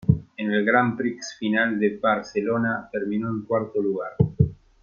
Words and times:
En 0.35 0.51
el 0.51 0.65
"Grand 0.65 0.97
Prix 0.97 1.35
Final" 1.37 1.77
de 1.79 1.99
Barcelona 2.01 2.89
terminó 2.91 3.29
en 3.29 3.43
cuarto 3.43 3.79
lugar. 3.83 4.13